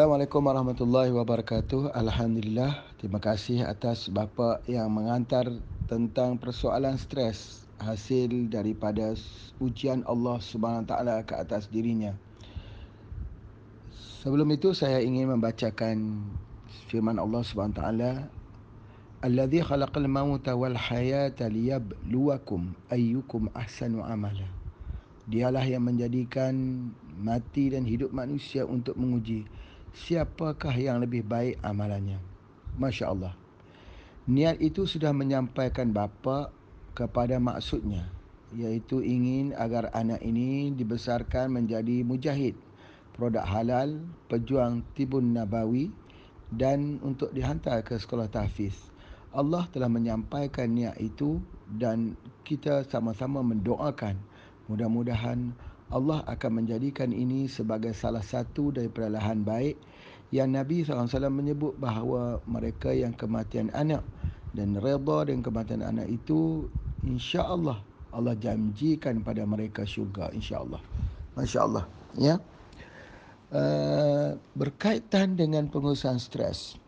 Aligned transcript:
Assalamualaikum 0.00 0.48
warahmatullahi 0.48 1.12
wabarakatuh. 1.12 1.92
Alhamdulillah. 1.92 2.88
Terima 2.96 3.20
kasih 3.20 3.68
atas 3.68 4.08
bapa 4.08 4.64
yang 4.64 4.88
mengantar 4.88 5.44
tentang 5.92 6.40
persoalan 6.40 6.96
stres 6.96 7.68
hasil 7.76 8.48
daripada 8.48 9.12
ujian 9.60 10.00
Allah 10.08 10.40
Subhanahu 10.40 10.88
taala 10.88 11.20
ke 11.20 11.36
atas 11.36 11.68
dirinya. 11.68 12.16
Sebelum 14.24 14.48
itu 14.56 14.72
saya 14.72 15.04
ingin 15.04 15.36
membacakan 15.36 16.24
firman 16.88 17.20
Allah 17.20 17.44
Subhanahu 17.44 17.76
taala 17.76 18.32
Alladhi 19.20 19.60
khalaqal 19.60 20.08
mauta 20.08 20.56
wal 20.56 20.80
hayata 20.80 21.44
liyabluwakum 21.52 22.72
ayyukum 22.88 23.52
ahsanu 23.52 24.00
amala. 24.00 24.48
Dialah 25.28 25.68
yang 25.68 25.84
menjadikan 25.84 26.88
mati 27.20 27.68
dan 27.68 27.84
hidup 27.84 28.16
manusia 28.16 28.64
untuk 28.64 28.96
menguji 28.96 29.44
siapakah 29.94 30.74
yang 30.74 31.02
lebih 31.02 31.26
baik 31.26 31.58
amalannya. 31.62 32.18
Masya 32.78 33.06
Allah. 33.10 33.34
Niat 34.30 34.62
itu 34.62 34.86
sudah 34.86 35.10
menyampaikan 35.10 35.90
bapa 35.90 36.54
kepada 36.94 37.40
maksudnya, 37.42 38.06
iaitu 38.54 39.02
ingin 39.02 39.56
agar 39.58 39.90
anak 39.90 40.22
ini 40.22 40.70
dibesarkan 40.70 41.50
menjadi 41.50 42.06
mujahid, 42.06 42.54
produk 43.16 43.42
halal, 43.42 43.98
pejuang 44.30 44.86
tibun 44.94 45.34
nabawi 45.34 45.90
dan 46.50 47.02
untuk 47.02 47.34
dihantar 47.34 47.82
ke 47.82 47.98
sekolah 47.98 48.30
tahfiz. 48.30 48.76
Allah 49.30 49.66
telah 49.70 49.86
menyampaikan 49.86 50.66
niat 50.74 50.98
itu 50.98 51.38
dan 51.70 52.18
kita 52.42 52.82
sama-sama 52.90 53.46
mendoakan 53.46 54.18
mudah-mudahan 54.66 55.54
Allah 55.90 56.22
akan 56.30 56.62
menjadikan 56.62 57.10
ini 57.10 57.50
sebagai 57.50 57.90
salah 57.90 58.22
satu 58.22 58.70
daripada 58.70 59.10
lahan 59.10 59.42
baik 59.42 59.74
yang 60.30 60.54
Nabi 60.54 60.86
SAW 60.86 61.10
menyebut 61.26 61.74
bahawa 61.82 62.38
mereka 62.46 62.94
yang 62.94 63.10
kematian 63.10 63.74
anak 63.74 64.06
dan 64.54 64.78
redha 64.78 65.26
dengan 65.26 65.42
kematian 65.42 65.82
anak 65.82 66.06
itu 66.06 66.70
insya 67.02 67.42
Allah 67.42 67.82
Allah 68.14 68.38
janjikan 68.38 69.22
pada 69.26 69.42
mereka 69.42 69.82
syurga 69.82 70.30
insya 70.30 70.62
Allah 70.62 70.82
Masya 71.34 71.58
Allah 71.62 71.84
ya. 72.18 72.38
Uh, 73.50 74.38
berkaitan 74.54 75.34
dengan 75.34 75.66
pengurusan 75.66 76.22
stres 76.22 76.78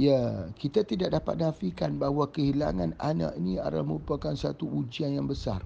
ya 0.00 0.48
kita 0.56 0.80
tidak 0.80 1.12
dapat 1.12 1.44
nafikan 1.44 2.00
bahawa 2.00 2.24
kehilangan 2.32 2.96
anak 2.96 3.36
ini 3.36 3.60
adalah 3.60 3.84
merupakan 3.84 4.32
satu 4.32 4.64
ujian 4.64 5.12
yang 5.20 5.28
besar 5.28 5.60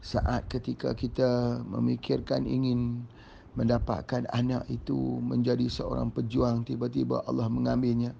saat 0.00 0.48
ketika 0.48 0.96
kita 0.96 1.60
memikirkan 1.68 2.48
ingin 2.48 3.04
mendapatkan 3.52 4.24
anak 4.32 4.64
itu 4.72 5.20
menjadi 5.20 5.68
seorang 5.68 6.08
pejuang 6.08 6.64
tiba-tiba 6.64 7.20
Allah 7.28 7.50
mengambilnya. 7.52 8.16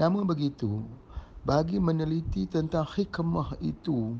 Namun 0.00 0.24
begitu 0.24 0.82
bagi 1.44 1.76
meneliti 1.76 2.48
tentang 2.48 2.88
hikmah 2.88 3.60
itu 3.60 4.16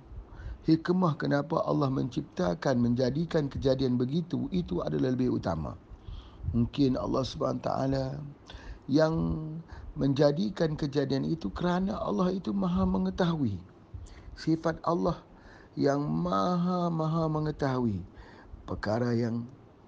hikmah 0.69 1.17
kenapa 1.17 1.65
Allah 1.65 1.89
menciptakan 1.89 2.77
menjadikan 2.81 3.49
kejadian 3.49 3.97
begitu 3.97 4.45
itu 4.53 4.85
adalah 4.85 5.17
lebih 5.17 5.41
utama. 5.41 5.77
Mungkin 6.53 7.01
Allah 7.01 7.25
taala 7.65 8.07
yang 8.85 9.15
menjadikan 9.97 10.77
kejadian 10.77 11.25
itu 11.25 11.49
kerana 11.49 11.97
Allah 11.97 12.35
itu 12.35 12.53
Maha 12.53 12.85
mengetahui 12.85 13.57
sifat 14.37 14.77
Allah 14.85 15.23
yang 15.75 16.03
maha-maha 16.03 17.27
mengetahui 17.27 18.03
perkara 18.65 19.13
yang 19.15 19.45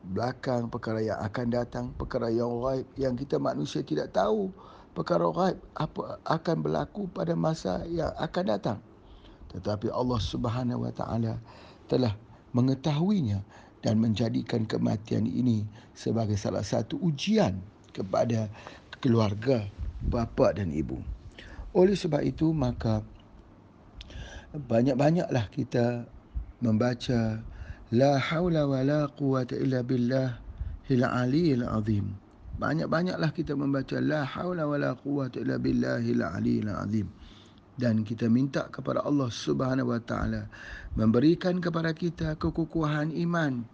belakang, 0.07 0.71
perkara 0.71 1.03
yang 1.03 1.19
akan 1.19 1.47
datang, 1.51 1.85
perkara 1.95 2.31
yang 2.31 2.51
gaib 2.63 2.87
yang 2.95 3.15
kita 3.19 3.39
manusia 3.39 3.83
tidak 3.83 4.15
tahu. 4.15 4.51
Perkara 4.95 5.29
gaib 5.29 5.59
apa 5.77 6.23
akan 6.25 6.57
berlaku 6.63 7.11
pada 7.11 7.35
masa 7.37 7.83
yang 7.91 8.15
akan 8.17 8.45
datang. 8.47 8.79
Tetapi 9.53 9.93
Allah 9.93 10.21
Subhanahu 10.21 10.87
Wa 10.89 10.93
Taala 10.95 11.35
telah 11.87 12.15
mengetahuinya 12.57 13.45
dan 13.85 14.01
menjadikan 14.01 14.65
kematian 14.65 15.29
ini 15.29 15.63
sebagai 15.95 16.35
salah 16.35 16.65
satu 16.65 16.99
ujian 16.99 17.61
kepada 17.93 18.51
keluarga 18.99 19.69
bapa 20.03 20.57
dan 20.57 20.73
ibu. 20.73 20.99
Oleh 21.77 21.95
sebab 21.95 22.25
itu 22.25 22.51
maka 22.57 23.05
banyak-banyaklah 24.65 25.53
kita 25.53 26.09
membaca 26.65 27.41
la 27.93 28.19
haula 28.19 28.67
wala 28.67 29.07
quwata 29.13 29.55
illa 29.55 29.85
billah 29.85 30.41
hil 30.89 31.05
aliyil 31.05 31.65
azim. 31.69 32.17
Banyak-banyaklah 32.57 33.31
kita 33.37 33.53
membaca 33.53 34.01
la 34.01 34.25
haula 34.25 34.65
wala 34.65 34.97
quwata 34.97 35.45
illa 35.45 35.61
billah 35.61 36.01
hil 36.01 36.25
aliyil 36.25 36.73
azim. 36.73 37.07
Dan 37.77 38.09
kita 38.09 38.33
minta 38.33 38.73
kepada 38.73 39.05
Allah 39.05 39.29
Subhanahu 39.29 39.93
wa 39.93 40.01
taala 40.01 40.49
memberikan 40.97 41.61
kepada 41.61 41.93
kita 41.93 42.33
kekukuhan 42.41 43.13
iman. 43.13 43.69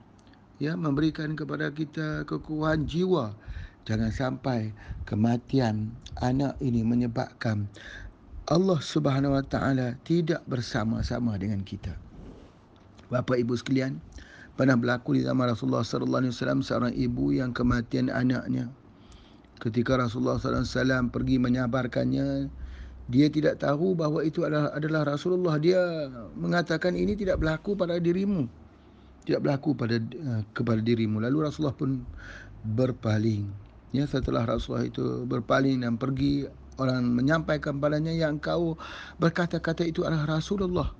Ya 0.59 0.75
memberikan 0.75 1.39
kepada 1.39 1.71
kita 1.71 2.27
kekukuhan 2.27 2.91
jiwa. 2.91 3.35
Jangan 3.83 4.11
sampai 4.15 4.71
kematian 5.07 5.91
anak 6.23 6.55
ini 6.63 6.87
menyebabkan 6.87 7.67
Allah 8.51 8.79
Subhanahu 8.83 9.39
Wa 9.39 9.45
Taala 9.47 9.95
tidak 10.03 10.43
bersama-sama 10.51 11.39
dengan 11.39 11.63
kita. 11.63 11.95
Bapak 13.07 13.39
Ibu 13.39 13.55
sekalian, 13.55 14.03
pernah 14.59 14.75
berlaku 14.75 15.15
di 15.15 15.23
zaman 15.23 15.53
Rasulullah 15.53 15.85
sallallahu 15.87 16.27
alaihi 16.27 16.35
wasallam 16.35 16.61
seorang 16.65 16.93
ibu 16.97 17.31
yang 17.31 17.55
kematian 17.55 18.11
anaknya. 18.11 18.67
Ketika 19.63 19.95
Rasulullah 19.95 20.43
sallallahu 20.43 20.65
alaihi 20.67 20.75
wasallam 20.75 21.05
pergi 21.13 21.37
menyabarkannya, 21.39 22.27
dia 23.13 23.27
tidak 23.31 23.63
tahu 23.63 23.95
bahawa 23.95 24.27
itu 24.27 24.43
adalah 24.43 24.75
adalah 24.75 25.07
Rasulullah. 25.07 25.61
Dia 25.61 26.09
mengatakan 26.35 26.99
ini 26.99 27.15
tidak 27.15 27.39
berlaku 27.39 27.79
pada 27.79 28.01
dirimu. 28.03 28.49
Tidak 29.23 29.39
berlaku 29.39 29.77
pada 29.79 30.03
uh, 30.03 30.43
kepada 30.51 30.83
dirimu. 30.83 31.23
Lalu 31.23 31.47
Rasulullah 31.47 31.77
pun 31.77 32.03
berpaling. 32.75 33.47
Ya, 33.93 34.09
setelah 34.09 34.49
Rasulullah 34.49 34.89
itu 34.89 35.29
berpaling 35.29 35.85
dan 35.85 36.01
pergi 36.01 36.49
orang 36.81 37.05
menyampaikan 37.05 37.77
padanya 37.77 38.13
yang 38.13 38.41
kau 38.41 38.79
berkata-kata 39.21 39.85
itu 39.85 40.05
adalah 40.07 40.39
Rasulullah. 40.39 40.93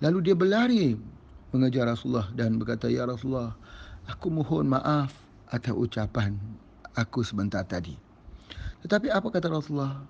Lalu 0.00 0.30
dia 0.30 0.36
berlari 0.36 0.96
mengejar 1.54 1.88
Rasulullah 1.88 2.28
dan 2.34 2.58
berkata, 2.58 2.90
Ya 2.90 3.06
Rasulullah, 3.06 3.54
aku 4.08 4.28
mohon 4.28 4.68
maaf 4.68 5.14
atas 5.48 5.74
ucapan 5.74 6.34
aku 6.98 7.22
sebentar 7.22 7.62
tadi. 7.62 7.94
Tetapi 8.84 9.08
apa 9.08 9.28
kata 9.30 9.48
Rasulullah? 9.48 10.02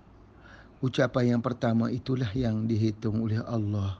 Ucapan 0.84 1.38
yang 1.38 1.42
pertama 1.42 1.88
itulah 1.88 2.28
yang 2.36 2.68
dihitung 2.68 3.24
oleh 3.24 3.40
Allah. 3.48 3.96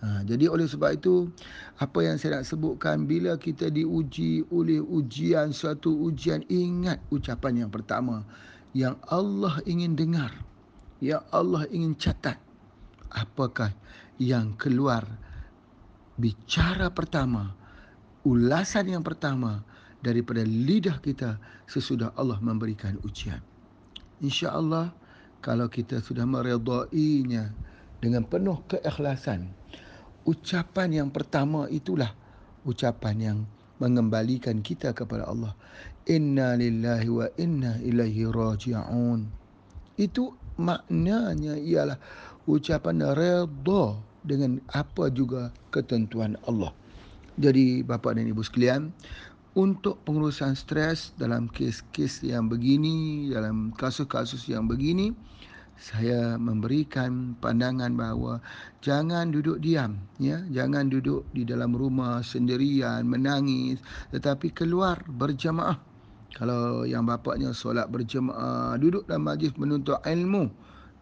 Ha, 0.00 0.24
jadi 0.24 0.48
oleh 0.48 0.64
sebab 0.64 0.96
itu, 0.96 1.28
apa 1.76 2.00
yang 2.00 2.16
saya 2.16 2.40
nak 2.40 2.48
sebutkan, 2.48 3.04
bila 3.04 3.36
kita 3.36 3.68
diuji 3.68 4.48
oleh 4.48 4.80
ujian, 4.80 5.52
suatu 5.52 5.92
ujian, 5.92 6.40
ingat 6.48 7.00
ucapan 7.12 7.64
yang 7.64 7.70
pertama 7.72 8.24
yang 8.76 8.98
Allah 9.10 9.58
ingin 9.66 9.98
dengar, 9.98 10.30
yang 11.02 11.22
Allah 11.34 11.66
ingin 11.70 11.96
catat. 11.98 12.38
Apakah 13.10 13.74
yang 14.22 14.54
keluar 14.54 15.02
bicara 16.14 16.92
pertama, 16.94 17.56
ulasan 18.22 18.92
yang 18.92 19.02
pertama 19.02 19.66
daripada 19.98 20.46
lidah 20.46 21.02
kita 21.02 21.40
sesudah 21.66 22.14
Allah 22.14 22.38
memberikan 22.38 23.00
ujian. 23.02 23.42
Insya 24.20 24.54
Allah 24.54 24.92
kalau 25.40 25.66
kita 25.66 26.04
sudah 26.04 26.28
meredainya 26.28 27.50
dengan 27.98 28.22
penuh 28.28 28.60
keikhlasan, 28.68 29.48
ucapan 30.28 31.04
yang 31.04 31.08
pertama 31.08 31.66
itulah 31.72 32.12
ucapan 32.68 33.16
yang 33.18 33.38
mengembalikan 33.80 34.60
kita 34.60 34.92
kepada 34.92 35.24
Allah. 35.24 35.56
Inna 36.08 36.56
lillahi 36.56 37.08
wa 37.12 37.28
inna 37.36 37.76
ilaihi 37.84 38.24
raji'un. 38.24 39.28
Itu 40.00 40.32
maknanya 40.56 41.60
ialah 41.60 42.00
ucapan 42.48 43.04
redha 43.12 44.00
dengan 44.24 44.64
apa 44.72 45.12
juga 45.12 45.52
ketentuan 45.68 46.40
Allah. 46.48 46.72
Jadi 47.36 47.84
bapa 47.84 48.16
dan 48.16 48.28
ibu 48.28 48.40
sekalian, 48.40 48.92
untuk 49.52 50.00
pengurusan 50.08 50.56
stres 50.56 51.12
dalam 51.20 51.52
kes-kes 51.52 52.24
yang 52.24 52.48
begini, 52.48 53.28
dalam 53.28 53.72
kasus-kasus 53.76 54.48
yang 54.48 54.68
begini, 54.68 55.12
saya 55.80 56.36
memberikan 56.36 57.32
pandangan 57.40 57.96
bahawa 57.96 58.44
jangan 58.84 59.32
duduk 59.32 59.64
diam 59.64 59.96
ya 60.20 60.44
jangan 60.52 60.92
duduk 60.92 61.24
di 61.32 61.48
dalam 61.48 61.72
rumah 61.72 62.20
sendirian 62.20 63.08
menangis 63.08 63.80
tetapi 64.12 64.52
keluar 64.52 65.00
berjamaah 65.08 65.80
kalau 66.34 66.86
yang 66.86 67.06
bapaknya 67.06 67.50
solat 67.50 67.90
berjamaah 67.90 68.78
duduk 68.78 69.06
dalam 69.10 69.26
majlis 69.26 69.54
menuntut 69.58 69.98
ilmu 70.06 70.50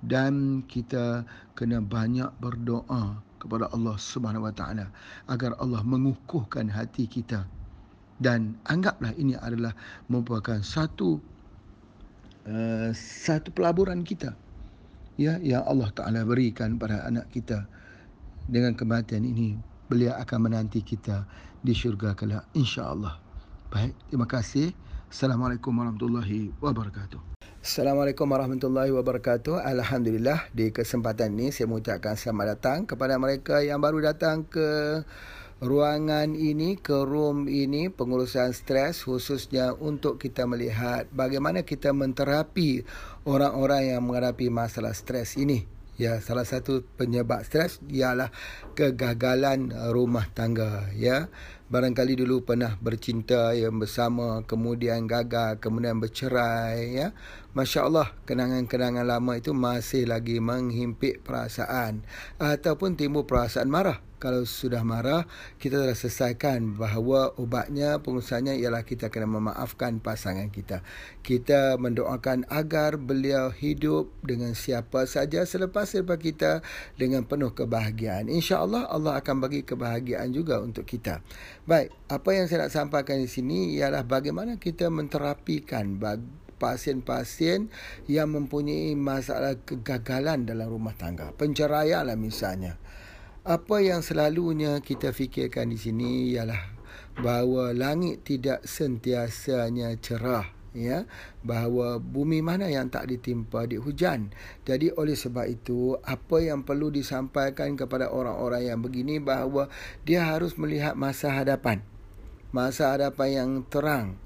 dan 0.04 0.62
kita 0.70 1.26
kena 1.58 1.82
banyak 1.82 2.30
berdoa 2.38 3.18
kepada 3.38 3.70
Allah 3.70 3.96
Subhanahu 3.98 4.46
Wa 4.50 4.54
Taala 4.54 4.86
agar 5.30 5.54
Allah 5.62 5.82
mengukuhkan 5.84 6.70
hati 6.70 7.06
kita 7.06 7.46
dan 8.18 8.58
anggaplah 8.66 9.14
ini 9.14 9.38
adalah 9.38 9.74
merupakan 10.10 10.58
satu 10.62 11.22
uh, 12.50 12.90
satu 12.94 13.54
pelaburan 13.54 14.02
kita 14.02 14.34
ya 15.18 15.38
yang 15.42 15.62
Allah 15.66 15.90
Taala 15.94 16.26
berikan 16.26 16.78
pada 16.78 17.06
anak 17.06 17.30
kita 17.30 17.66
dengan 18.48 18.74
kematian 18.74 19.22
ini 19.22 19.58
beliau 19.90 20.14
akan 20.18 20.38
menanti 20.50 20.80
kita 20.80 21.26
di 21.58 21.74
syurga 21.74 22.14
kelak 22.14 22.46
insya-Allah. 22.54 23.18
Baik, 23.68 23.92
terima 24.08 24.24
kasih. 24.24 24.72
Assalamualaikum 25.08 25.72
warahmatullahi 25.72 26.52
wabarakatuh. 26.60 27.40
Assalamualaikum 27.64 28.28
warahmatullahi 28.28 28.92
wabarakatuh. 28.92 29.56
Alhamdulillah 29.64 30.52
di 30.52 30.68
kesempatan 30.68 31.32
ini 31.32 31.48
saya 31.48 31.64
mengucapkan 31.64 32.12
selamat 32.12 32.46
datang 32.60 32.78
kepada 32.84 33.16
mereka 33.16 33.64
yang 33.64 33.80
baru 33.80 34.04
datang 34.04 34.44
ke 34.44 35.00
ruangan 35.64 36.36
ini, 36.36 36.76
ke 36.76 37.08
room 37.08 37.48
ini, 37.48 37.88
pengurusan 37.88 38.52
stres 38.52 39.08
khususnya 39.08 39.72
untuk 39.80 40.20
kita 40.20 40.44
melihat 40.44 41.08
bagaimana 41.08 41.64
kita 41.64 41.96
menterapi 41.96 42.84
orang-orang 43.24 43.96
yang 43.96 44.04
menghadapi 44.04 44.52
masalah 44.52 44.92
stres 44.92 45.40
ini. 45.40 45.64
Ya, 45.98 46.22
salah 46.22 46.46
satu 46.46 46.86
penyebab 46.94 47.42
stres 47.42 47.82
ialah 47.90 48.30
kegagalan 48.78 49.74
rumah 49.90 50.30
tangga, 50.30 50.86
ya 50.94 51.26
barangkali 51.68 52.24
dulu 52.24 52.48
pernah 52.48 52.80
bercinta 52.80 53.52
yang 53.52 53.76
bersama 53.76 54.40
kemudian 54.48 55.04
gagal 55.04 55.60
kemudian 55.60 56.00
bercerai 56.00 56.96
ya. 56.96 57.08
masya-Allah 57.52 58.08
kenangan-kenangan 58.24 59.04
lama 59.04 59.36
itu 59.36 59.52
masih 59.52 60.08
lagi 60.08 60.40
menghimpit 60.40 61.20
perasaan 61.20 62.08
ataupun 62.40 62.96
timbul 62.96 63.28
perasaan 63.28 63.68
marah. 63.68 64.00
Kalau 64.18 64.42
sudah 64.42 64.82
marah 64.82 65.30
kita 65.62 65.78
telah 65.78 65.94
selesaikan 65.94 66.74
bahawa 66.74 67.38
ubatnya 67.38 68.02
pengurusannya 68.02 68.58
ialah 68.58 68.82
kita 68.82 69.14
kena 69.14 69.30
memaafkan 69.30 70.02
pasangan 70.02 70.50
kita. 70.50 70.82
Kita 71.22 71.78
mendoakan 71.78 72.42
agar 72.50 72.98
beliau 72.98 73.54
hidup 73.54 74.10
dengan 74.26 74.58
siapa 74.58 75.06
saja 75.06 75.46
selepas 75.46 75.94
selepas 75.94 76.18
kita 76.18 76.66
dengan 76.98 77.30
penuh 77.30 77.54
kebahagiaan. 77.54 78.26
insya-Allah 78.26 78.90
Allah 78.90 79.22
akan 79.22 79.38
bagi 79.38 79.62
kebahagiaan 79.62 80.34
juga 80.34 80.58
untuk 80.66 80.82
kita 80.82 81.22
baik 81.68 81.92
apa 82.08 82.30
yang 82.32 82.48
saya 82.48 82.64
nak 82.64 82.72
sampaikan 82.72 83.20
di 83.20 83.28
sini 83.28 83.76
ialah 83.76 84.08
bagaimana 84.08 84.56
kita 84.56 84.88
menterapikan 84.88 86.00
pasien-pasien 86.56 87.68
yang 88.08 88.32
mempunyai 88.32 88.96
masalah 88.96 89.60
kegagalan 89.62 90.48
dalam 90.48 90.72
rumah 90.72 90.96
tangga 90.96 91.30
penceraian 91.36 92.08
lah 92.08 92.16
misalnya. 92.16 92.80
Apa 93.44 93.84
yang 93.84 94.00
selalunya 94.00 94.80
kita 94.80 95.12
fikirkan 95.12 95.68
di 95.68 95.78
sini 95.78 96.32
ialah 96.32 96.72
bahawa 97.20 97.76
langit 97.76 98.24
tidak 98.24 98.64
sentiasanya 98.64 99.92
cerah 100.00 100.57
ya 100.78 101.04
bahawa 101.42 101.98
bumi 101.98 102.38
mana 102.40 102.70
yang 102.70 102.86
tak 102.88 103.10
ditimpa 103.10 103.66
di 103.66 103.76
hujan. 103.76 104.30
Jadi 104.62 104.94
oleh 104.94 105.18
sebab 105.18 105.50
itu 105.50 105.98
apa 106.06 106.38
yang 106.38 106.62
perlu 106.62 106.94
disampaikan 106.94 107.74
kepada 107.74 108.08
orang-orang 108.14 108.70
yang 108.70 108.80
begini 108.80 109.18
bahawa 109.18 109.66
dia 110.06 110.22
harus 110.22 110.54
melihat 110.54 110.94
masa 110.94 111.34
hadapan. 111.34 111.82
Masa 112.54 112.96
hadapan 112.96 113.28
yang 113.28 113.50
terang 113.68 114.16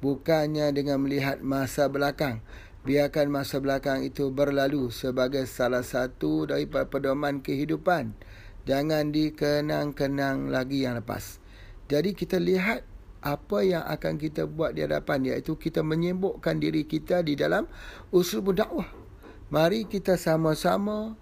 bukannya 0.00 0.72
dengan 0.74 1.04
melihat 1.04 1.44
masa 1.44 1.86
belakang. 1.86 2.40
Biarkan 2.80 3.28
masa 3.28 3.60
belakang 3.60 4.08
itu 4.08 4.32
berlalu 4.32 4.88
sebagai 4.88 5.44
salah 5.44 5.84
satu 5.84 6.48
daripada 6.48 6.88
pedoman 6.88 7.44
kehidupan. 7.44 8.16
Jangan 8.64 9.12
dikenang-kenang 9.12 10.48
lagi 10.48 10.88
yang 10.88 10.96
lepas. 10.96 11.40
Jadi 11.92 12.16
kita 12.16 12.40
lihat 12.40 12.88
apa 13.20 13.60
yang 13.60 13.84
akan 13.84 14.16
kita 14.16 14.48
buat 14.48 14.72
di 14.72 14.84
hadapan 14.84 15.32
iaitu 15.32 15.56
kita 15.60 15.84
menyibukkan 15.84 16.56
diri 16.56 16.88
kita 16.88 17.20
di 17.20 17.36
dalam 17.36 17.68
usul 18.12 18.44
dakwah. 18.56 18.88
Mari 19.52 19.84
kita 19.86 20.16
sama-sama 20.16 21.14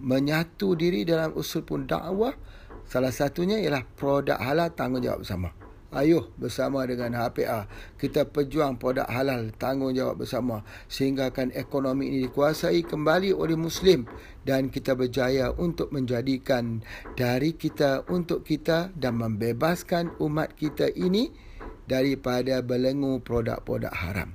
menyatu 0.00 0.72
diri 0.78 1.04
dalam 1.04 1.36
usul 1.36 1.64
pun 1.64 1.84
dakwah. 1.84 2.32
Salah 2.88 3.12
satunya 3.14 3.60
ialah 3.60 3.84
produk 3.96 4.36
halal 4.40 4.72
tanggungjawab 4.72 5.22
bersama. 5.24 5.61
Ayuh 5.92 6.32
bersama 6.40 6.88
dengan 6.88 7.12
HPA 7.12 7.68
kita 8.00 8.24
pejuang 8.24 8.80
produk 8.80 9.04
halal 9.12 9.52
tanggungjawab 9.60 10.24
bersama 10.24 10.64
sehingga 10.88 11.28
kan 11.36 11.52
ekonomi 11.52 12.08
ini 12.08 12.32
dikuasai 12.32 12.80
kembali 12.88 13.36
oleh 13.36 13.60
muslim 13.60 14.08
dan 14.40 14.72
kita 14.72 14.96
berjaya 14.96 15.52
untuk 15.52 15.92
menjadikan 15.92 16.80
dari 17.12 17.52
kita 17.52 18.08
untuk 18.08 18.40
kita 18.40 18.88
dan 18.96 19.20
membebaskan 19.20 20.16
umat 20.16 20.56
kita 20.56 20.88
ini 20.96 21.28
daripada 21.84 22.64
belenggu 22.64 23.20
produk-produk 23.20 23.92
haram. 23.92 24.32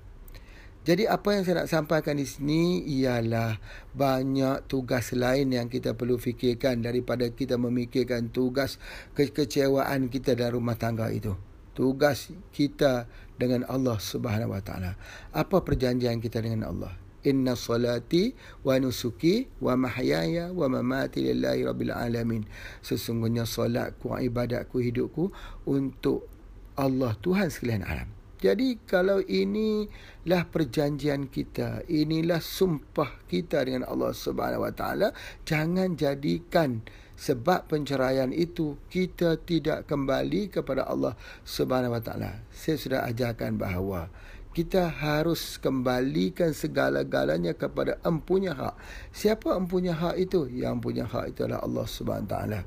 Jadi 0.86 1.04
apa 1.04 1.36
yang 1.36 1.44
saya 1.44 1.66
nak 1.66 1.74
sampaikan 1.74 2.16
di 2.16 2.24
sini 2.24 2.86
ialah 3.02 3.60
banyak 3.98 4.72
tugas 4.72 5.12
lain 5.12 5.52
yang 5.52 5.74
kita 5.74 5.98
perlu 5.98 6.22
fikirkan 6.22 6.80
daripada 6.86 7.28
kita 7.28 7.60
memikirkan 7.60 8.30
tugas 8.32 8.80
kekecewaan 9.18 10.08
kita 10.08 10.38
dalam 10.38 10.64
rumah 10.64 10.80
tangga 10.80 11.12
itu. 11.12 11.47
Tugas 11.78 12.34
kita 12.50 13.06
dengan 13.38 13.62
Allah 13.70 14.02
Subhanahu 14.02 14.58
Wa 14.58 14.66
Taala. 14.66 14.98
Apa 15.30 15.62
perjanjian 15.62 16.18
kita 16.18 16.42
dengan 16.42 16.74
Allah? 16.74 16.98
Inna 17.22 17.54
salati 17.54 18.34
wa 18.66 18.82
nusuki 18.82 19.46
wa 19.62 19.78
mahyaya 19.78 20.50
wa 20.50 20.66
mamati 20.66 21.22
lillahi 21.30 21.70
rabbil 21.70 21.94
alamin. 21.94 22.50
Sesungguhnya 22.82 23.46
solatku, 23.46 24.10
ibadatku, 24.10 24.82
hidupku 24.82 25.30
untuk 25.70 26.26
Allah 26.74 27.14
Tuhan 27.22 27.54
sekalian 27.54 27.86
alam. 27.86 28.10
Jadi 28.38 28.78
kalau 28.86 29.18
inilah 29.26 30.46
perjanjian 30.46 31.26
kita, 31.26 31.82
inilah 31.90 32.38
sumpah 32.38 33.26
kita 33.26 33.66
dengan 33.66 33.90
Allah 33.90 34.14
Subhanahu 34.14 34.66
Wa 34.66 34.74
Taala, 34.78 35.10
jangan 35.42 35.98
jadikan 35.98 36.86
sebab 37.18 37.66
penceraian 37.66 38.30
itu 38.30 38.78
kita 38.94 39.42
tidak 39.42 39.90
kembali 39.90 40.54
kepada 40.54 40.86
Allah 40.86 41.18
Subhanahu 41.42 41.98
Wa 41.98 42.02
Taala. 42.06 42.32
Saya 42.54 42.78
sudah 42.78 43.00
ajarkan 43.10 43.58
bahawa 43.58 44.14
kita 44.54 44.90
harus 44.90 45.58
kembalikan 45.58 46.54
segala-galanya 46.54 47.58
kepada 47.58 47.98
empunya 48.06 48.54
hak. 48.54 48.78
Siapa 49.14 49.58
empunya 49.58 49.98
hak 49.98 50.16
itu? 50.18 50.46
Yang 50.50 50.76
punya 50.82 51.06
hak 51.10 51.34
itu 51.34 51.46
adalah 51.46 51.66
Allah 51.66 51.86
Subhanahu 51.90 52.26
Wa 52.30 52.34
Taala 52.38 52.62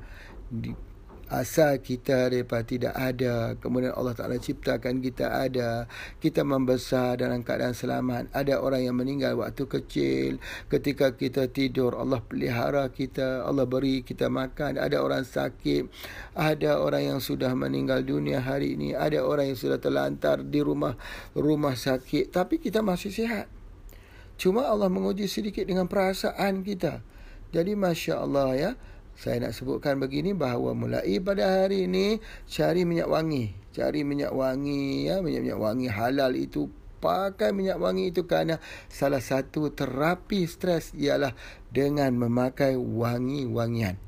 asal 1.30 1.78
kita 1.78 2.26
daripada 2.28 2.66
tidak 2.66 2.94
ada. 2.98 3.54
Kemudian 3.62 3.94
Allah 3.94 4.18
Taala 4.18 4.36
ciptakan 4.36 4.98
kita 4.98 5.30
ada. 5.30 5.86
Kita 6.18 6.42
membesar 6.42 7.22
dalam 7.22 7.46
keadaan 7.46 7.72
selamat. 7.72 8.34
Ada 8.34 8.58
orang 8.58 8.90
yang 8.90 8.98
meninggal 8.98 9.38
waktu 9.38 9.64
kecil. 9.70 10.42
Ketika 10.66 11.14
kita 11.14 11.46
tidur 11.48 11.94
Allah 11.94 12.18
pelihara 12.18 12.90
kita. 12.90 13.46
Allah 13.46 13.64
beri 13.64 14.02
kita 14.02 14.26
makan. 14.26 14.76
Ada 14.76 14.98
orang 15.00 15.22
sakit. 15.22 15.86
Ada 16.34 16.82
orang 16.82 17.16
yang 17.16 17.20
sudah 17.22 17.54
meninggal 17.54 18.02
dunia 18.02 18.42
hari 18.42 18.74
ini. 18.74 18.98
Ada 18.98 19.22
orang 19.22 19.54
yang 19.54 19.58
sudah 19.58 19.78
terlantar 19.78 20.42
di 20.42 20.58
rumah 20.58 20.98
rumah 21.38 21.78
sakit. 21.78 22.34
Tapi 22.34 22.58
kita 22.58 22.82
masih 22.82 23.14
sihat. 23.14 23.46
Cuma 24.34 24.66
Allah 24.66 24.90
menguji 24.90 25.30
sedikit 25.30 25.62
dengan 25.62 25.86
perasaan 25.86 26.66
kita. 26.66 27.06
Jadi 27.50 27.74
masya-Allah 27.74 28.50
ya 28.54 28.70
saya 29.20 29.36
nak 29.36 29.52
sebutkan 29.52 30.00
begini 30.00 30.32
bahawa 30.32 30.72
mulai 30.72 31.20
pada 31.20 31.60
hari 31.60 31.84
ini 31.84 32.24
cari 32.48 32.88
minyak 32.88 33.04
wangi. 33.04 33.52
Cari 33.68 34.00
minyak 34.00 34.32
wangi 34.32 35.12
ya, 35.12 35.20
minyak-minyak 35.20 35.60
wangi 35.60 35.86
halal 35.92 36.32
itu 36.32 36.72
pakai 37.04 37.52
minyak 37.52 37.76
wangi 37.76 38.16
itu 38.16 38.24
kerana 38.24 38.56
salah 38.88 39.20
satu 39.20 39.76
terapi 39.76 40.48
stres 40.48 40.96
ialah 40.96 41.36
dengan 41.68 42.16
memakai 42.16 42.80
wangi-wangian. 42.80 44.00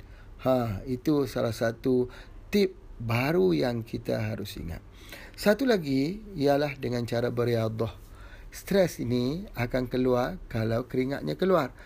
Ha, 0.48 0.80
itu 0.88 1.28
salah 1.28 1.52
satu 1.52 2.08
tip 2.48 2.72
baru 2.96 3.52
yang 3.52 3.84
kita 3.84 4.32
harus 4.32 4.56
ingat. 4.56 4.80
Satu 5.36 5.68
lagi 5.68 6.24
ialah 6.40 6.72
dengan 6.80 7.04
cara 7.04 7.28
beriadah. 7.28 8.00
Stres 8.48 8.96
ini 8.96 9.44
akan 9.60 9.92
keluar 9.92 10.40
kalau 10.48 10.88
keringatnya 10.88 11.36
keluar. 11.36 11.76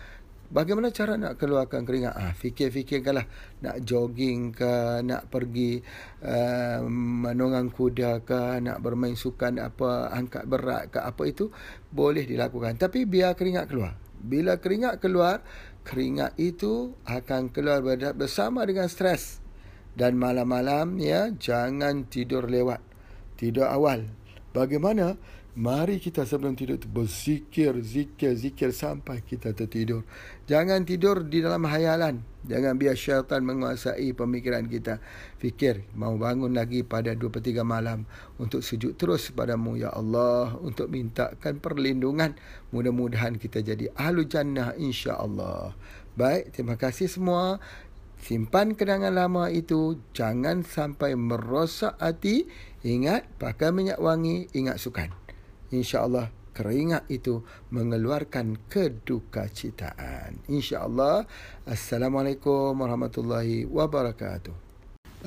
Bagaimana 0.47 0.95
cara 0.95 1.19
nak 1.19 1.35
keluarkan 1.35 1.83
keringat? 1.83 2.15
Ah, 2.15 2.31
fikir-fikirkanlah 2.31 3.27
nak 3.67 3.83
jogging 3.83 4.55
ke, 4.55 5.03
nak 5.03 5.27
pergi 5.27 5.83
uh, 6.23 6.87
menunggang 6.87 7.67
kuda 7.67 8.23
ke, 8.23 8.63
nak 8.63 8.79
bermain 8.79 9.19
sukan 9.19 9.59
apa, 9.59 10.07
angkat 10.07 10.47
berat 10.47 10.87
ke 10.87 11.03
apa 11.03 11.23
itu 11.27 11.51
boleh 11.91 12.23
dilakukan. 12.23 12.79
Tapi 12.79 13.03
biar 13.03 13.35
keringat 13.35 13.67
keluar. 13.67 13.99
Bila 14.17 14.55
keringat 14.55 15.03
keluar, 15.03 15.43
keringat 15.83 16.39
itu 16.39 16.95
akan 17.03 17.51
keluar 17.51 17.83
bersama 18.15 18.63
dengan 18.63 18.87
stres. 18.87 19.43
Dan 19.97 20.15
malam-malam 20.15 20.95
ya 20.95 21.27
jangan 21.35 22.07
tidur 22.07 22.47
lewat. 22.47 22.79
Tidur 23.35 23.67
awal. 23.67 24.07
Bagaimana? 24.55 25.19
Mari 25.57 25.97
kita 25.97 26.21
sebelum 26.21 26.53
tidur 26.53 26.77
berzikir, 26.85 27.73
zikir, 27.81 28.37
zikir 28.37 28.69
sampai 28.69 29.25
kita 29.25 29.57
tertidur. 29.57 30.05
Jangan 30.47 30.87
tidur 30.87 31.27
di 31.27 31.43
dalam 31.43 31.67
hayalan. 31.67 32.23
Jangan 32.47 32.79
biar 32.79 32.95
syaitan 32.95 33.43
menguasai 33.43 34.15
pemikiran 34.15 34.63
kita. 34.71 35.03
Fikir, 35.43 35.83
mau 35.91 36.15
bangun 36.15 36.55
lagi 36.55 36.87
pada 36.87 37.11
2 37.11 37.27
per 37.27 37.43
3 37.43 37.67
malam 37.67 38.07
untuk 38.39 38.63
sujud 38.63 38.95
terus 38.95 39.27
padamu, 39.35 39.75
Ya 39.75 39.91
Allah, 39.91 40.55
untuk 40.63 40.87
mintakan 40.87 41.59
perlindungan. 41.59 42.39
Mudah-mudahan 42.71 43.35
kita 43.35 43.59
jadi 43.59 43.91
ahlu 43.99 44.23
jannah, 44.23 44.71
insya 44.79 45.19
Allah. 45.19 45.75
Baik, 46.15 46.55
terima 46.55 46.79
kasih 46.79 47.11
semua. 47.11 47.59
Simpan 48.23 48.79
kenangan 48.79 49.11
lama 49.11 49.51
itu. 49.51 49.99
Jangan 50.15 50.63
sampai 50.63 51.19
merosak 51.19 51.99
hati. 51.99 52.47
Ingat, 52.87 53.27
pakai 53.35 53.75
minyak 53.75 53.99
wangi, 53.99 54.47
ingat 54.55 54.79
sukan 54.79 55.11
insya-Allah 55.67 56.36
keringat 56.57 57.05
itu 57.13 57.45
mengeluarkan 57.69 58.57
keduka 58.65 59.45
citaan. 59.45 60.41
Insya-Allah. 60.49 61.29
Assalamualaikum 61.69 62.73
warahmatullahi 62.73 63.69
wabarakatuh. 63.69 64.66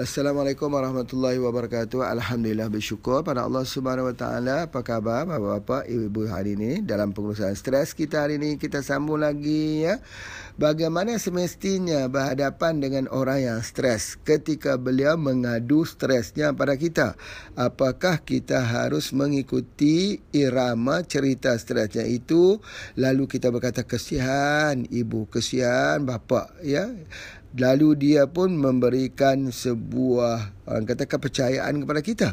Assalamualaikum 0.00 0.72
warahmatullahi 0.72 1.36
wabarakatuh. 1.36 2.00
Alhamdulillah 2.00 2.72
bersyukur 2.72 3.20
pada 3.20 3.44
Allah 3.44 3.68
Subhanahu 3.68 4.08
wa 4.08 4.16
taala. 4.16 4.64
Apa 4.64 4.80
khabar 4.80 5.28
bapa-bapa, 5.28 5.84
ibu-ibu 5.84 6.24
hari 6.24 6.56
ini 6.56 6.80
dalam 6.80 7.12
pengurusan 7.12 7.52
stres 7.52 7.92
kita 7.92 8.24
hari 8.24 8.40
ini 8.40 8.56
kita 8.56 8.80
sambung 8.80 9.20
lagi 9.20 9.84
ya. 9.84 10.00
Bagaimana 10.56 11.20
semestinya 11.20 12.08
berhadapan 12.08 12.80
dengan 12.80 13.12
orang 13.12 13.44
yang 13.44 13.60
stres 13.60 14.16
ketika 14.24 14.80
beliau 14.80 15.20
mengadu 15.20 15.84
stresnya 15.84 16.56
pada 16.56 16.80
kita? 16.80 17.20
Apakah 17.52 18.24
kita 18.24 18.64
harus 18.64 19.12
mengikuti 19.12 20.24
irama 20.32 21.04
cerita 21.04 21.52
stresnya 21.60 22.08
itu 22.08 22.56
lalu 22.96 23.28
kita 23.28 23.52
berkata 23.52 23.84
kesian 23.84 24.88
ibu, 24.88 25.28
kesian 25.28 26.08
bapa 26.08 26.56
ya? 26.64 26.88
Lalu 27.58 27.98
dia 27.98 28.30
pun 28.30 28.54
memberikan 28.54 29.50
sebuah 29.50 30.68
orang 30.70 30.86
kata 30.86 31.10
kepercayaan 31.10 31.82
kepada 31.82 32.00
kita 32.02 32.28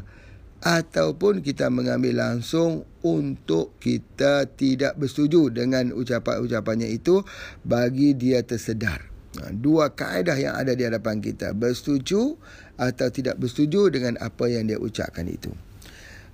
ataupun 0.62 1.46
kita 1.46 1.70
mengambil 1.70 2.18
langsung 2.18 2.86
untuk 3.06 3.78
kita 3.78 4.50
tidak 4.58 4.98
bersetuju 4.98 5.54
dengan 5.54 5.94
ucapan-ucapannya 5.94 6.90
itu 6.90 7.22
bagi 7.62 8.18
dia 8.18 8.42
tersedar. 8.42 9.06
Ha, 9.38 9.54
dua 9.54 9.94
kaedah 9.94 10.34
yang 10.34 10.58
ada 10.58 10.74
di 10.74 10.82
hadapan 10.82 11.22
kita, 11.22 11.54
bersetuju 11.54 12.38
atau 12.78 13.08
tidak 13.14 13.38
bersetuju 13.38 13.94
dengan 13.94 14.18
apa 14.18 14.50
yang 14.50 14.66
dia 14.66 14.82
ucapkan 14.82 15.30
itu. 15.30 15.54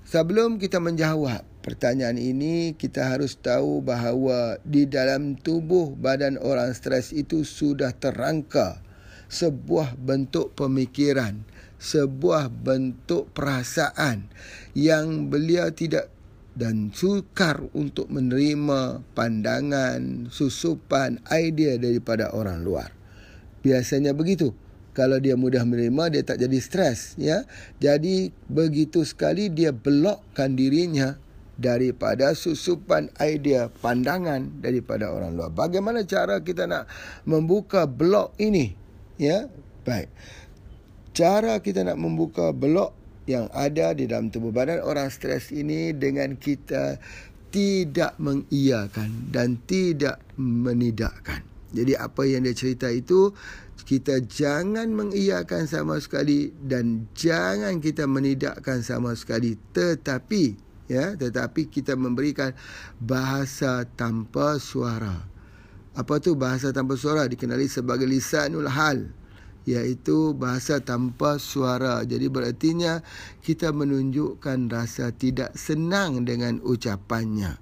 Sebelum 0.08 0.56
kita 0.60 0.80
menjawab 0.80 1.44
pertanyaan 1.64 2.20
ini, 2.20 2.76
kita 2.76 3.08
harus 3.08 3.40
tahu 3.40 3.80
bahawa 3.80 4.60
di 4.68 4.84
dalam 4.84 5.40
tubuh 5.40 5.96
badan 5.96 6.36
orang 6.44 6.76
stres 6.76 7.16
itu 7.16 7.48
sudah 7.48 7.96
terangka 7.96 8.84
sebuah 9.32 9.96
bentuk 9.98 10.54
pemikiran, 10.60 11.42
sebuah 11.80 12.52
bentuk 12.52 13.32
perasaan 13.32 14.28
yang 14.76 15.32
beliau 15.32 15.72
tidak 15.72 16.12
dan 16.54 16.94
sukar 16.94 17.66
untuk 17.74 18.14
menerima 18.14 19.02
pandangan, 19.18 20.30
susupan, 20.30 21.18
idea 21.34 21.82
daripada 21.82 22.30
orang 22.30 22.62
luar. 22.62 22.94
Biasanya 23.66 24.14
begitu. 24.14 24.54
Kalau 24.94 25.18
dia 25.18 25.34
mudah 25.34 25.66
menerima, 25.66 26.14
dia 26.14 26.22
tak 26.22 26.38
jadi 26.46 26.60
stres. 26.62 27.18
Ya? 27.18 27.50
Jadi 27.82 28.30
begitu 28.46 29.02
sekali 29.02 29.50
dia 29.50 29.74
blokkan 29.74 30.54
dirinya 30.54 31.18
daripada 31.58 32.34
susupan 32.34 33.14
idea, 33.22 33.70
pandangan 33.70 34.50
daripada 34.62 35.14
orang 35.14 35.38
luar. 35.38 35.54
Bagaimana 35.54 36.02
cara 36.06 36.42
kita 36.42 36.66
nak 36.66 36.90
membuka 37.30 37.86
blok 37.86 38.34
ini? 38.42 38.74
Ya, 39.22 39.48
baik. 39.86 40.10
Cara 41.14 41.62
kita 41.62 41.86
nak 41.86 42.02
membuka 42.02 42.50
blok 42.50 42.98
yang 43.30 43.48
ada 43.54 43.94
di 43.94 44.10
dalam 44.10 44.34
tubuh 44.34 44.50
badan 44.50 44.82
orang 44.84 45.08
stres 45.14 45.54
ini 45.54 45.94
dengan 45.94 46.36
kita 46.36 46.98
tidak 47.54 48.18
mengiyakan 48.18 49.30
dan 49.30 49.62
tidak 49.70 50.18
menidakkan. 50.42 51.46
Jadi 51.74 51.94
apa 51.98 52.26
yang 52.26 52.46
dia 52.46 52.58
cerita 52.58 52.90
itu 52.90 53.34
kita 53.84 54.26
jangan 54.26 54.90
mengiyakan 54.94 55.70
sama 55.70 56.02
sekali 56.02 56.50
dan 56.66 57.10
jangan 57.14 57.82
kita 57.82 58.10
menidakkan 58.10 58.82
sama 58.86 59.14
sekali 59.14 59.58
tetapi 59.76 60.73
ya 60.94 61.18
tetapi 61.18 61.66
kita 61.66 61.98
memberikan 61.98 62.54
bahasa 63.02 63.90
tanpa 63.98 64.62
suara. 64.62 65.26
Apa 65.98 66.22
tu 66.22 66.38
bahasa 66.38 66.70
tanpa 66.70 66.98
suara? 66.98 67.26
Dikenali 67.26 67.66
sebagai 67.70 68.06
lisanul 68.06 68.70
hal 68.70 69.10
iaitu 69.66 70.38
bahasa 70.38 70.82
tanpa 70.82 71.42
suara. 71.42 72.06
Jadi 72.06 72.30
berartinya 72.30 73.02
kita 73.42 73.74
menunjukkan 73.74 74.70
rasa 74.70 75.10
tidak 75.14 75.54
senang 75.58 76.26
dengan 76.26 76.62
ucapannya 76.62 77.58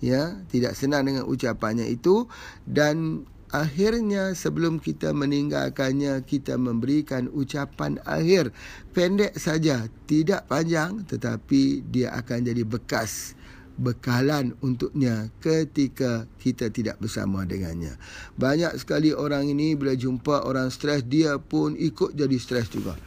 ya. 0.00 0.40
Tidak 0.48 0.72
senang 0.72 1.08
dengan 1.08 1.24
ucapannya 1.28 1.88
itu 1.88 2.28
dan 2.64 3.24
akhirnya 3.50 4.34
sebelum 4.34 4.78
kita 4.78 5.10
meninggalkannya 5.10 6.22
kita 6.22 6.54
memberikan 6.54 7.26
ucapan 7.30 7.98
akhir 8.06 8.54
pendek 8.94 9.34
saja 9.38 9.90
tidak 10.06 10.46
panjang 10.46 11.02
tetapi 11.06 11.82
dia 11.90 12.14
akan 12.14 12.46
jadi 12.46 12.62
bekas 12.62 13.34
bekalan 13.80 14.52
untuknya 14.60 15.32
ketika 15.40 16.28
kita 16.36 16.68
tidak 16.68 17.00
bersama 17.00 17.48
dengannya. 17.48 17.96
Banyak 18.36 18.76
sekali 18.76 19.16
orang 19.16 19.48
ini 19.48 19.72
bila 19.72 19.96
jumpa 19.96 20.44
orang 20.44 20.68
stres 20.68 21.00
dia 21.08 21.40
pun 21.40 21.72
ikut 21.80 22.12
jadi 22.12 22.36
stres 22.36 22.68
juga. 22.68 23.00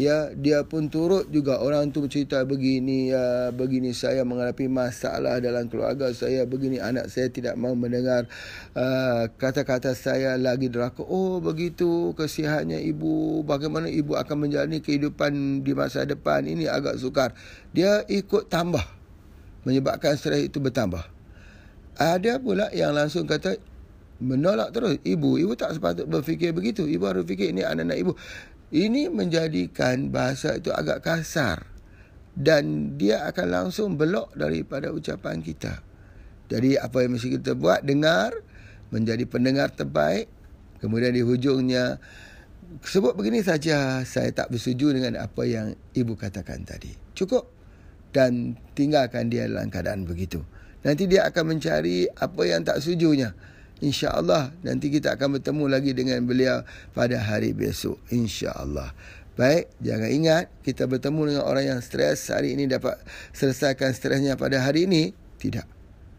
Ya, 0.00 0.32
dia 0.32 0.64
pun 0.64 0.88
turut 0.88 1.28
juga 1.28 1.60
orang 1.60 1.92
tu 1.92 2.00
bercerita 2.00 2.40
begini 2.48 3.12
ya, 3.12 3.52
begini 3.52 3.92
saya 3.92 4.24
menghadapi 4.24 4.64
masalah 4.64 5.44
dalam 5.44 5.68
keluarga 5.68 6.08
saya, 6.16 6.48
begini 6.48 6.80
anak 6.80 7.12
saya 7.12 7.28
tidak 7.28 7.60
mau 7.60 7.76
mendengar 7.76 8.24
uh, 8.72 9.28
kata-kata 9.36 9.92
saya 9.92 10.40
lagi 10.40 10.72
deraka. 10.72 11.04
Oh, 11.04 11.44
begitu 11.44 12.16
kesihannya 12.16 12.80
ibu, 12.80 13.44
bagaimana 13.44 13.92
ibu 13.92 14.16
akan 14.16 14.48
menjalani 14.48 14.80
kehidupan 14.80 15.60
di 15.68 15.76
masa 15.76 16.08
depan 16.08 16.48
ini 16.48 16.64
agak 16.64 16.96
sukar. 16.96 17.36
Dia 17.76 18.00
ikut 18.08 18.48
tambah 18.48 18.88
menyebabkan 19.68 20.16
stres 20.16 20.48
itu 20.48 20.64
bertambah. 20.64 21.04
Ada 22.00 22.40
pula 22.40 22.72
yang 22.72 22.96
langsung 22.96 23.28
kata 23.28 23.60
menolak 24.16 24.72
terus. 24.72 24.96
Ibu, 25.04 25.44
ibu 25.44 25.52
tak 25.52 25.76
sepatut 25.76 26.08
berfikir 26.08 26.56
begitu. 26.56 26.88
Ibu 26.88 27.04
harus 27.04 27.24
fikir 27.28 27.52
ini 27.52 27.68
anak-anak 27.68 27.98
ibu. 28.00 28.12
Ini 28.70 29.10
menjadikan 29.10 30.14
bahasa 30.14 30.54
itu 30.54 30.70
agak 30.70 31.02
kasar. 31.02 31.66
Dan 32.30 32.94
dia 32.94 33.26
akan 33.26 33.46
langsung 33.50 33.98
belok 33.98 34.32
daripada 34.38 34.94
ucapan 34.94 35.42
kita. 35.42 35.82
Jadi 36.46 36.78
apa 36.78 37.02
yang 37.02 37.18
mesti 37.18 37.34
kita 37.34 37.58
buat? 37.58 37.82
Dengar. 37.82 38.30
Menjadi 38.94 39.26
pendengar 39.26 39.74
terbaik. 39.74 40.30
Kemudian 40.78 41.14
di 41.14 41.22
hujungnya. 41.26 41.98
Sebut 42.86 43.18
begini 43.18 43.42
saja. 43.42 44.06
Saya 44.06 44.30
tak 44.30 44.54
bersetuju 44.54 44.94
dengan 44.94 45.18
apa 45.18 45.42
yang 45.42 45.74
ibu 45.98 46.14
katakan 46.14 46.62
tadi. 46.62 46.94
Cukup 47.18 47.60
dan 48.10 48.58
tinggalkan 48.74 49.30
dia 49.30 49.46
dalam 49.46 49.70
keadaan 49.70 50.06
begitu. 50.06 50.42
Nanti 50.82 51.06
dia 51.06 51.28
akan 51.28 51.56
mencari 51.56 52.08
apa 52.08 52.42
yang 52.46 52.64
tak 52.66 52.82
setujunya. 52.82 53.34
InsyaAllah 53.80 54.52
nanti 54.60 54.92
kita 54.92 55.16
akan 55.16 55.40
bertemu 55.40 55.64
lagi 55.68 55.92
dengan 55.96 56.20
beliau 56.28 56.64
pada 56.92 57.16
hari 57.16 57.56
besok. 57.56 57.96
InsyaAllah. 58.12 58.92
Baik, 59.40 59.72
jangan 59.80 60.10
ingat 60.12 60.44
kita 60.60 60.84
bertemu 60.84 61.32
dengan 61.32 61.44
orang 61.48 61.64
yang 61.76 61.80
stres 61.80 62.28
hari 62.28 62.52
ini 62.52 62.68
dapat 62.68 63.00
selesaikan 63.32 63.96
stresnya 63.96 64.36
pada 64.36 64.60
hari 64.60 64.84
ini. 64.84 65.16
Tidak. 65.40 65.64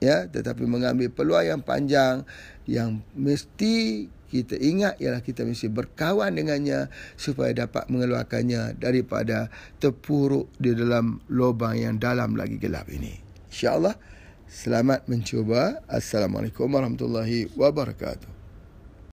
Ya, 0.01 0.25
tetapi 0.25 0.65
mengambil 0.65 1.13
peluang 1.13 1.45
yang 1.45 1.61
panjang 1.61 2.25
yang 2.65 3.05
mesti 3.13 4.09
kita 4.31 4.57
ingat 4.57 4.97
ialah 4.97 5.21
kita 5.21 5.43
mesti 5.45 5.69
berkawan 5.69 6.33
dengannya 6.33 6.89
supaya 7.19 7.53
dapat 7.53 7.85
mengeluarkannya 7.91 8.79
daripada 8.79 9.51
terpuruk 9.77 10.49
di 10.57 10.73
dalam 10.73 11.21
lubang 11.29 11.77
yang 11.77 12.01
dalam 12.01 12.33
lagi 12.33 12.57
gelap 12.57 12.89
ini. 12.89 13.13
InsyaAllah, 13.51 13.93
selamat 14.51 15.07
mencuba. 15.07 15.79
Assalamualaikum 15.87 16.67
warahmatullahi 16.67 17.47
wabarakatuh. 17.55 18.40